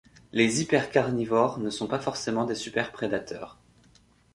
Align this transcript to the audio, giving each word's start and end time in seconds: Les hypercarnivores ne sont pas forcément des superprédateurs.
Les 0.31 0.63
hypercarnivores 0.63 1.59
ne 1.59 1.69
sont 1.69 1.85
pas 1.85 1.99
forcément 1.99 2.45
des 2.45 2.55
superprédateurs. 2.55 3.59